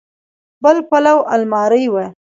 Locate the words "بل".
0.63-0.77